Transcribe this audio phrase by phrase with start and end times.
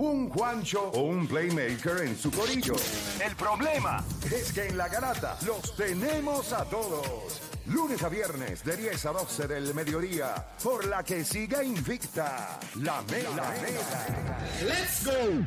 [0.00, 2.74] un Juancho o un Playmaker en su corillo.
[3.22, 7.42] El problema es que en la garata los tenemos a todos.
[7.66, 13.02] Lunes a viernes de 10 a 12 del mediodía, por la que siga invicta la
[13.02, 13.54] mega.
[14.62, 15.46] ¡Let's go!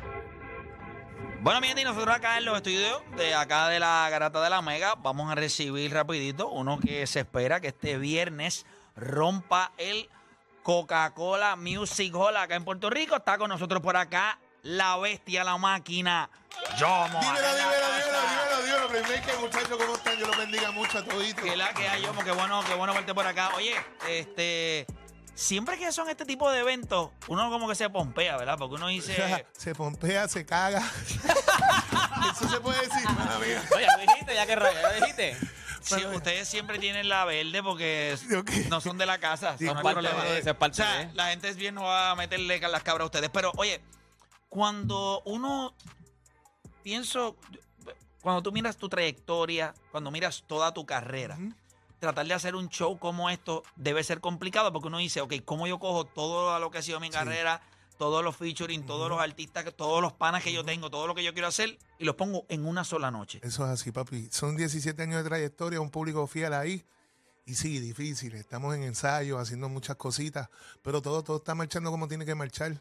[1.42, 4.52] Bueno, mi gente, y nosotros acá en los estudios de acá de la Garata de
[4.52, 10.10] la Mega vamos a recibir rapidito uno que se espera que este viernes rompa el
[10.62, 13.16] Coca-Cola Music Hall acá en Puerto Rico.
[13.16, 16.30] Está con nosotros por acá la bestia, la máquina.
[16.78, 18.88] Yo, Dímelo, dímelo, dímelo, dímelo, dímelo.
[18.88, 20.18] Playmaker, muchachos, ¿cómo están?
[20.18, 21.44] Yo los bendiga mucho a toditos.
[21.44, 23.52] Que la que hay, Yomo, qué bueno, qué bueno verte por acá.
[23.56, 23.76] Oye,
[24.08, 24.86] este...
[25.36, 28.56] Siempre que son este tipo de eventos, uno como que se pompea, ¿verdad?
[28.58, 29.46] Porque uno dice...
[29.58, 30.80] se pompea, se caga.
[32.36, 33.64] Eso se puede decir, mala mía.
[33.76, 35.38] Oye, lo dijiste, ya que rayo, lo dijiste.
[35.82, 38.16] Sí, ustedes siempre tienen la verde porque
[38.70, 39.58] no son de la casa.
[39.58, 40.24] Sí, hay parte problema.
[40.24, 43.30] de- O sea, la gente es bien, no va a meterle las cabras a ustedes.
[43.34, 43.82] Pero, oye,
[44.54, 45.74] cuando uno.
[46.84, 47.36] Pienso.
[48.22, 51.38] Cuando tú miras tu trayectoria, cuando miras toda tu carrera,
[52.00, 55.68] tratar de hacer un show como esto debe ser complicado porque uno dice, ok, ¿cómo
[55.68, 57.62] yo cojo todo lo que ha sido mi carrera,
[57.98, 61.24] todos los featuring, todos los artistas, todos los panas que yo tengo, todo lo que
[61.24, 63.42] yo quiero hacer y los pongo en una sola noche?
[63.44, 64.30] Eso es así, papi.
[64.32, 66.86] Son 17 años de trayectoria, un público fiel ahí.
[67.46, 68.36] Y sí, difícil.
[68.36, 70.48] Estamos en ensayo, haciendo muchas cositas,
[70.82, 72.80] pero todo, todo está marchando como tiene que marchar.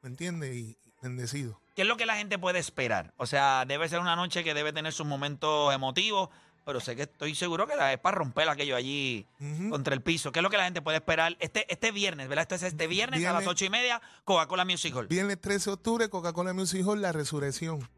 [0.00, 0.54] ¿Me entiendes?
[0.54, 1.60] Y bendecido.
[1.74, 3.12] ¿Qué es lo que la gente puede esperar?
[3.16, 6.28] O sea, debe ser una noche que debe tener sus momentos emotivos,
[6.64, 9.26] pero sé que estoy seguro que la- es para romper aquello allí
[9.70, 10.32] contra el piso.
[10.32, 12.42] ¿Qué es lo que la gente puede esperar este, este viernes, verdad?
[12.42, 15.06] Esto es este viernes, a las ocho y media, Coca-Cola Music Hall.
[15.06, 17.88] Viernes 13 de octubre, Coca-Cola Music Hall, la resurrección.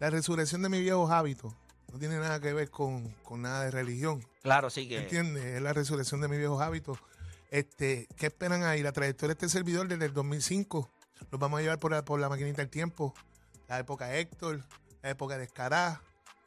[0.00, 1.54] La resurrección de mis viejos hábitos.
[1.92, 4.26] No tiene nada que ver con, con nada de religión.
[4.42, 4.98] Claro, sí que...
[5.04, 5.44] ¿Entiendes?
[5.44, 6.98] Es la resurrección de mis viejos hábitos.
[7.50, 8.82] Este, ¿Qué esperan ahí?
[8.82, 10.90] La trayectoria de este servidor desde el 2005.
[11.30, 13.14] Los vamos a llevar por la, por la maquinita del tiempo.
[13.68, 14.60] La época Héctor,
[15.02, 16.00] la época de Escará,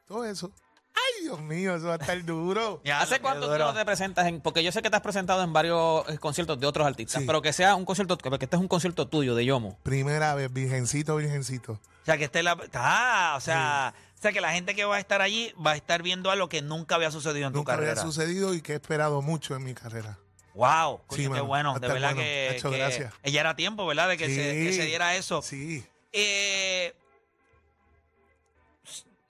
[0.07, 0.51] todo eso.
[0.93, 1.75] ¡Ay, Dios mío!
[1.75, 2.81] Eso va a estar duro.
[2.85, 4.41] Ya, ¿Hace cuánto tú no te presentas en.?
[4.41, 7.27] Porque yo sé que te has presentado en varios eh, conciertos de otros artistas, Sí.
[7.27, 8.17] pero que sea un concierto.
[8.17, 9.77] Porque este es un concierto tuyo, de Yomo.
[9.83, 11.73] Primera vez, virgencito, virgencito.
[11.73, 12.57] O sea, que esté la...
[12.73, 15.75] Ah, o sea, o sea, que la gente que va a estar allí va a
[15.75, 18.01] estar viendo algo que nunca había sucedido en Nunca tu había carrera.
[18.01, 20.17] sucedido y que he esperado mucho en mi carrera.
[20.57, 21.75] Wow, coño, Sí, qué mano, bueno.
[21.75, 22.21] a De verdad bueno.
[22.21, 23.13] que, Hacho, que gracias.
[23.21, 24.09] ella era tiempo, ¿verdad?
[24.09, 24.77] De que, se, que Sí.
[24.79, 25.41] se diera eso.
[25.43, 25.85] Sí.
[26.11, 26.95] Eh,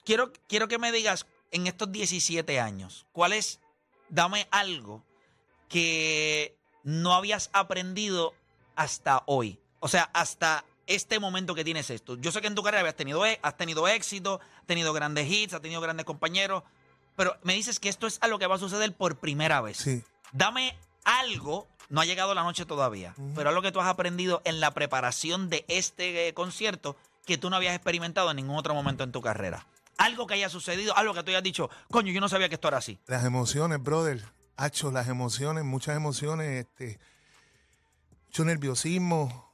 [0.04, 3.60] quiero, quiero que me digas, en estos 17 años, ¿cuál es,
[4.08, 5.04] dame algo
[5.68, 8.34] que no habías aprendido
[8.74, 9.58] hasta hoy?
[9.80, 12.16] O sea, hasta este momento que tienes esto.
[12.16, 15.30] Yo sé que en tu carrera habías tenido, e- has tenido éxito, has tenido grandes
[15.30, 16.62] hits, has tenido grandes compañeros,
[17.16, 19.76] pero me dices que esto es algo que va a suceder por primera vez.
[19.76, 20.02] Sí.
[20.32, 20.74] Dame
[21.08, 24.72] algo, no ha llegado la noche todavía, pero algo que tú has aprendido en la
[24.72, 29.12] preparación de este eh, concierto que tú no habías experimentado en ningún otro momento en
[29.12, 29.66] tu carrera.
[29.96, 32.68] Algo que haya sucedido, algo que tú hayas dicho, coño, yo no sabía que esto
[32.68, 32.98] era así.
[33.06, 34.22] Las emociones, brother.
[34.56, 36.98] Hacho, las emociones, muchas emociones, este,
[38.26, 39.52] mucho nerviosismo,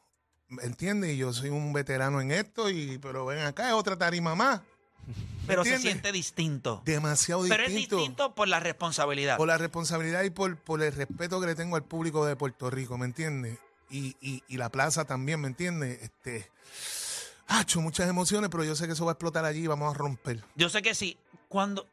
[0.48, 1.12] ¿me entiendes?
[1.12, 4.60] Y yo soy un veterano en esto, y pero ven acá, es otra tarima más.
[5.46, 6.82] Pero se siente distinto.
[6.84, 7.96] Demasiado Pero distinto.
[7.96, 9.36] es distinto por la responsabilidad.
[9.36, 12.70] Por la responsabilidad y por, por el respeto que le tengo al público de Puerto
[12.70, 13.58] Rico, ¿me entiendes?
[13.90, 16.02] Y, y, y la plaza también, ¿me entiendes?
[16.02, 16.50] Este,
[17.46, 19.96] hacho, muchas emociones, pero yo sé que eso va a explotar allí y vamos a
[19.96, 20.42] romper.
[20.54, 21.18] Yo sé que sí.
[21.48, 21.86] Cuando,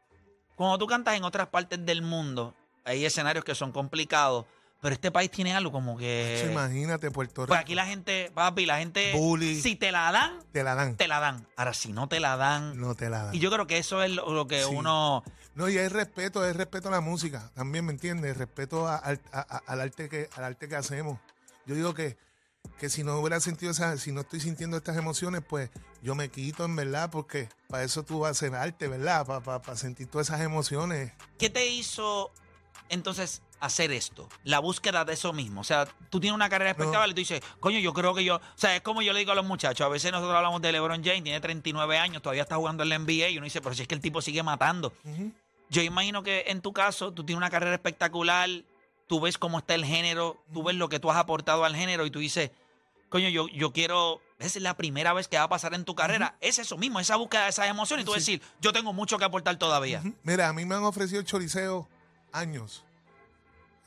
[0.56, 2.54] cuando tú cantas en otras partes del mundo,
[2.84, 4.46] hay escenarios que son complicados,
[4.82, 6.40] pero este país tiene algo como que...
[6.42, 7.46] Hacho, imagínate, Puerto Rico.
[7.46, 9.60] Pues aquí la gente, papi, la gente, Bully.
[9.62, 10.96] si te la dan, Te la dan.
[10.96, 11.46] te la dan.
[11.56, 13.34] Ahora, si no te la dan, No te la dan.
[13.34, 14.68] y yo creo que eso es lo, lo que Sí.
[14.74, 15.22] uno...
[15.54, 18.36] No, y hay respeto, hay respeto a la música, también, ¿me entiendes?
[18.36, 21.20] Respeto a- al- a- a- al, arte que, al arte que hacemos.
[21.64, 22.16] Yo digo que,
[22.80, 25.70] que si no hubiera sentido esa, si no estoy sintiendo estas emociones, pues
[26.02, 29.24] yo me quito en verdad, porque para eso tú vas a hacer arte, ¿verdad?
[29.44, 31.12] Para sentir todas esas emociones.
[31.38, 32.32] ¿Qué te hizo
[32.88, 34.28] entonces hacer esto?
[34.44, 35.60] La búsqueda de eso mismo.
[35.60, 38.36] O sea, tú tienes una carrera espectacular y tú dices, coño, yo creo que yo...
[38.36, 40.72] O sea, es como yo le digo a los muchachos, a veces nosotros hablamos de
[40.72, 43.74] LeBron James, tiene 39 años, todavía está jugando en la NBA y uno dice, pero
[43.74, 44.92] si es que el tipo sigue matando.
[45.70, 48.48] Yo imagino que en tu caso, tú tienes una carrera espectacular,
[49.06, 52.04] tú ves cómo está el género, tú ves lo que tú has aportado al género
[52.04, 52.50] y tú dices,
[53.08, 55.94] coño, yo, yo quiero, esa es la primera vez que va a pasar en tu
[55.94, 56.36] carrera.
[56.40, 58.18] Es eso mismo, esa búsqueda de esas emociones y tú Sí.
[58.18, 60.02] decir, yo tengo mucho que aportar todavía.
[60.22, 61.88] Mira, a mí me han ofrecido el choriceo
[62.32, 62.84] años.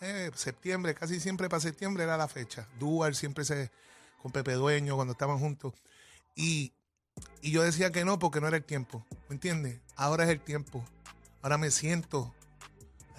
[0.02, 2.68] Eh, septiembre, casi siempre para septiembre era la fecha.
[2.80, 3.72] Dual siempre se
[4.22, 5.74] con Pepe Dueño cuando estaban juntos.
[6.36, 6.74] Y,
[7.42, 9.06] y yo decía que no porque no era el tiempo.
[9.30, 9.80] ¿Me entiendes?
[9.96, 10.84] Ahora es el tiempo.
[11.42, 12.34] Ahora me siento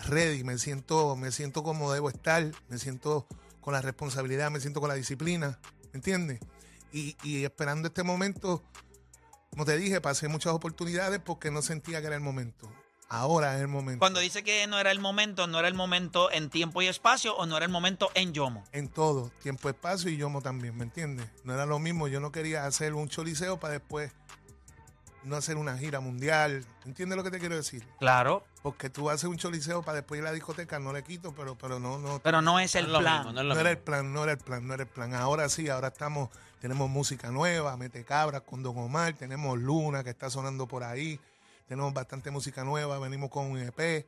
[0.08, 3.26] ready, me siento, me siento como debo estar, me siento
[3.60, 5.58] con la responsabilidad, me siento con la disciplina.
[5.92, 6.40] ¿Me entiendes?
[6.92, 8.62] Y, y esperando este momento,
[9.50, 12.70] como te dije, pasé muchas oportunidades porque no sentía que era el momento.
[13.08, 14.00] Ahora es el momento.
[14.00, 17.36] Cuando dice que no era el momento, no era el momento en tiempo y espacio
[17.36, 18.64] o no era el momento en Yomo.
[18.72, 21.26] En todo, tiempo, espacio y yomo también, ¿me entiendes?
[21.44, 24.12] No era lo mismo, yo no quería hacer un choliseo para después
[25.26, 26.64] no hacer una gira mundial.
[26.84, 27.86] ¿Entiendes lo que te quiero decir?
[27.98, 31.34] Claro, Porque tú haces un choliseo para después ir a la discoteca, no le quito,
[31.34, 33.26] pero, pero no, no, pero no es el plan.
[33.26, 35.14] mismo, no es no era el plan, no era el plan, no era el plan.
[35.14, 36.30] Ahora sí, ahora estamos,
[36.60, 41.20] tenemos música nueva, Mete Cabras con Don Omar, tenemos Luna que está sonando por ahí,
[41.68, 44.06] tenemos bastante música nueva, venimos con un EP,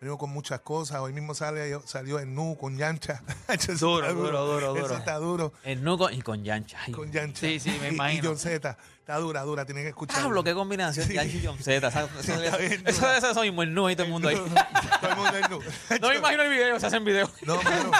[0.00, 1.00] venimos con muchas cosas.
[1.00, 3.22] Hoy mismo sale, salió el Nu con Yancha.
[3.48, 4.94] Eso está Duro, duro, duro, Eso duro.
[4.96, 5.52] está duro.
[5.62, 6.78] El nuco y con Yancha.
[6.86, 7.40] Ay, Con Yancha.
[7.40, 8.22] Sí, sí, me imagino.
[8.24, 8.76] Y John Z.
[9.00, 10.24] Está dura, dura, tienen que escucharlo.
[10.24, 11.08] Pablo, qué combinación.
[11.08, 11.86] Yancha y John Z.
[11.88, 12.08] Eso,
[12.42, 14.36] eso, bien eso mismo, el nu y todo el mundo ahí.
[15.00, 15.60] Todo el mundo es Nu.
[16.00, 17.30] No me imagino el video, se hacen video.
[17.42, 17.90] No, mano.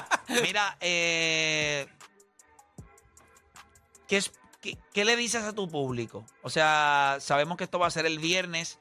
[0.42, 1.86] Mira, eh,
[4.08, 6.24] ¿qué, es, qué, qué le dices a tu público?
[6.42, 8.78] O sea, sabemos que esto va a ser el viernes.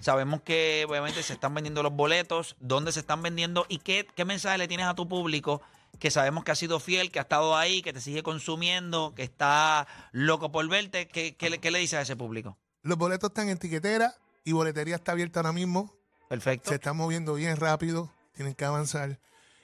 [0.00, 4.24] Sabemos que obviamente se están vendiendo los boletos, dónde se están vendiendo y qué, qué
[4.24, 5.60] mensaje le tienes a tu público
[5.98, 9.22] que sabemos que ha sido fiel, que ha estado ahí, que te sigue consumiendo, que
[9.22, 11.08] está loco por verte.
[11.08, 12.56] ¿Qué, qué le, qué le dices a ese público?
[12.82, 14.14] Los boletos están en tiquetera
[14.44, 15.92] y boletería está abierta ahora mismo.
[16.28, 16.68] Perfecto.
[16.68, 19.18] Se están moviendo bien rápido, tienen que avanzar.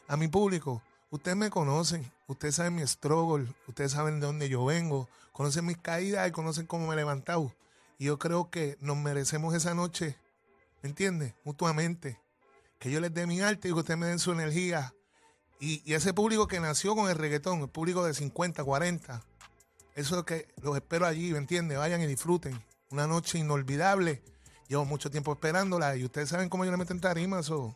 [0.09, 4.65] A mi público, ustedes me conocen, ustedes saben mi struggle, ustedes saben de dónde yo
[4.65, 7.53] vengo, conocen mis caídas y conocen cómo me he levantado.
[7.99, 10.17] Y yo creo que nos merecemos esa noche,
[10.85, 11.35] ¿me entiendes?
[11.45, 12.21] Mutuamente.
[12.79, 14.95] Que yo les dé mi arte y que ustedes me den su energía.
[15.59, 19.25] Y, y ese público que nació con el reggaetón, el público de 50, 40,
[19.95, 21.79] eso es que los espero allí, ¿me entiendes?
[21.79, 22.63] Vayan y disfruten.
[22.91, 24.23] Una noche inolvidable.
[24.69, 27.75] Llevo mucho tiempo esperándola y ustedes saben cómo yo le meto en tarima, eso.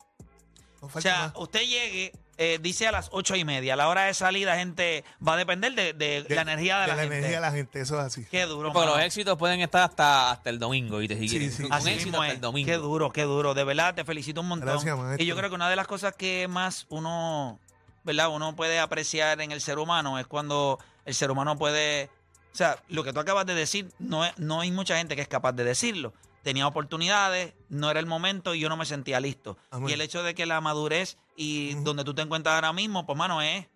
[0.83, 1.33] No O sea, más.
[1.37, 5.35] usted llegue, eh, dice a las ocho y media, la hora de salida, gente, va
[5.35, 7.17] a depender de, de De- la energía de, la, gente.
[7.19, 8.25] energía de la gente, eso es así.
[8.31, 8.93] Qué duro, mano.
[8.97, 11.03] los éxitos pueden estar hasta, hasta el domingo.
[11.03, 11.65] Y te Sí, sí.
[11.65, 12.35] Un Así éxito mismo hasta es.
[12.37, 12.67] el domingo.
[12.67, 13.55] Qué duro, qué duro.
[13.55, 14.69] De verdad, te felicito un montón.
[14.69, 15.23] Gracias, maestro.
[15.23, 17.59] y yo creo que una de las cosas que más uno,
[18.05, 18.29] ¿verdad?
[18.31, 22.09] Uno puede apreciar en el ser humano es cuando el ser humano puede...
[22.53, 25.23] O sea, lo que tú acabas de decir, no, es- no hay mucha gente que
[25.23, 26.13] es capaz de decirlo.
[26.49, 29.59] Tenía oportunidades, no era el momento y yo no me sentía listo.
[29.71, 29.91] Amén.
[29.91, 33.19] Y el hecho de que la madurez y donde tú te encuentras ahora mismo, pues,
[33.19, 33.67] mano, es...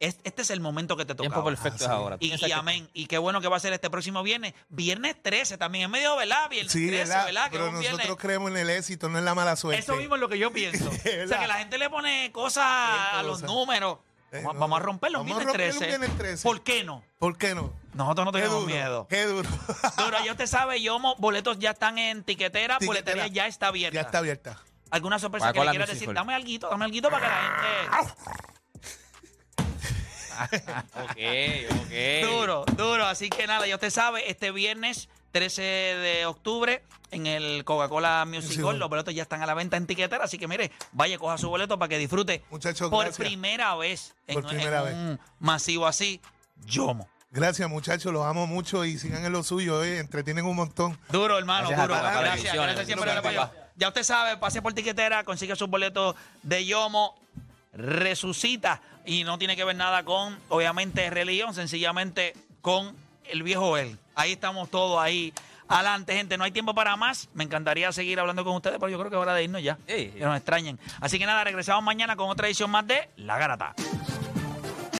[0.00, 1.28] es- este es el momento que te toca.
[1.28, 1.92] Tiempo perfecto es Ah, sí.
[1.94, 2.16] ahora.
[2.18, 2.90] Y, amén.
[2.94, 4.54] Y qué bueno que va a ser este próximo viernes.
[4.70, 5.84] Viernes 13 también.
[5.84, 6.50] Es medio, ¿verdad?
[6.50, 7.48] Viernes Sí, 13, ¿verdad?
[7.52, 8.16] Pero nosotros viernes.
[8.18, 9.80] creemos en el éxito, no en la mala suerte.
[9.80, 10.88] Eso mismo es lo que yo pienso.
[10.90, 13.98] o sea, que la gente le pone cosas a los números.
[14.32, 14.82] Eh, Vamos, no, vamos a
[15.22, 15.78] viernes 13.
[15.78, 16.42] un viernes 13.
[16.42, 17.04] ¿Por qué no?
[17.20, 17.72] ¿Por qué no?
[17.96, 19.06] Nosotros no Qué tenemos duro, miedo.
[19.08, 19.48] Qué duro.
[19.96, 22.86] Duro, ya usted sabe, yo boletos ya están en tiquetera, Tiquetera.
[22.86, 23.94] boletería ya está abierta.
[23.94, 24.62] ya está abierta.
[24.90, 26.12] ¿Alguna sorpresa que le quieras decir?
[26.12, 28.26] Dame algo, dame algo para que la gente...
[30.36, 32.22] Ok, ok.
[32.30, 33.06] Duro, duro.
[33.06, 38.52] Así que nada, ya usted sabe, este viernes 13 de octubre en el Coca-Cola Music
[38.52, 41.16] Sí, Hall, los boletos ya están a la venta en tiquetera, así que mire, vaya,
[41.18, 43.26] coja su boleto para que disfrute Muchachos, por gracias.
[43.26, 44.94] primera vez en, Por primera en vez.
[44.94, 46.20] un masivo así,
[46.66, 47.08] Yomo.
[47.36, 50.98] Gracias, muchachos, los amo mucho y sigan en lo suyo, eh, entretienen un montón.
[51.10, 52.00] Duro, hermano, Gracias, duro.
[52.00, 53.70] papá, Gracias, gracias siempre por el bendiciones, apoyo.
[53.76, 57.14] Ya usted sabe, pase por tiquetera, consigue sus boletos de Yomo,
[57.74, 62.96] resucita y no tiene que ver nada con, obviamente, religión, sencillamente con
[63.28, 63.98] el viejo él.
[64.14, 65.34] Ahí estamos todos ahí.
[65.68, 67.28] Adelante, gente, no hay tiempo para más.
[67.34, 69.76] Me encantaría seguir hablando con ustedes, pero yo creo que es hora de irnos ya.
[69.86, 70.10] Sí.
[70.16, 70.78] Que nos extrañen.
[71.02, 73.74] Así que nada, regresamos mañana con otra edición más de La Garata.